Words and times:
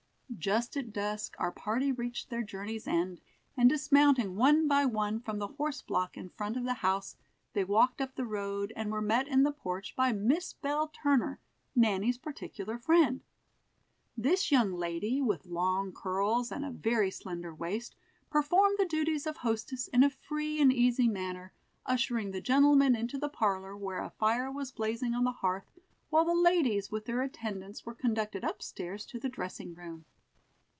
Just 0.39 0.77
at 0.77 0.93
dusk, 0.93 1.35
our 1.39 1.51
party 1.51 1.91
reached 1.91 2.29
their 2.29 2.41
journey's 2.41 2.87
end, 2.87 3.19
and 3.57 3.69
dismounting 3.69 4.37
one 4.37 4.65
by 4.67 4.85
one 4.85 5.19
from 5.19 5.37
the 5.39 5.49
horse 5.49 5.81
block 5.81 6.15
in 6.17 6.29
front 6.29 6.55
of 6.55 6.63
the 6.63 6.75
house, 6.75 7.17
they 7.53 7.65
walked 7.65 7.99
up 7.99 8.15
the 8.15 8.25
road, 8.25 8.71
and 8.75 8.91
were 8.91 9.01
met 9.01 9.27
in 9.27 9.43
the 9.43 9.51
porch 9.51 9.93
by 9.93 10.13
Miss 10.13 10.53
Bell 10.53 10.87
Turner, 10.87 11.41
Nanny's 11.75 12.17
particular 12.17 12.79
friend. 12.79 13.21
This 14.17 14.49
young 14.51 14.71
lady, 14.73 15.21
with 15.21 15.45
long 15.45 15.91
curls 15.91 16.49
and 16.49 16.63
a 16.63 16.71
very 16.71 17.11
slender 17.11 17.53
waist, 17.53 17.95
performed 18.31 18.77
the 18.79 18.85
duties 18.85 19.27
of 19.27 19.37
hostess 19.37 19.89
in 19.89 20.01
a 20.01 20.09
free 20.09 20.61
and 20.61 20.71
easy 20.71 21.09
manner, 21.09 21.51
ushering 21.85 22.31
the 22.31 22.41
gentlemen 22.41 22.95
into 22.95 23.17
the 23.19 23.29
parlor, 23.29 23.75
where 23.75 24.01
a 24.01 24.09
fire 24.17 24.49
was 24.49 24.71
blazing 24.71 25.13
on 25.13 25.25
the 25.25 25.31
hearth, 25.33 25.69
while 26.09 26.25
the 26.25 26.33
ladies, 26.33 26.89
with 26.89 27.05
their 27.05 27.21
attendants, 27.21 27.85
were 27.85 27.93
conducted 27.93 28.45
up 28.45 28.61
stairs 28.63 29.05
to 29.05 29.19
the 29.19 29.29
dressing 29.29 29.75
room. 29.75 30.05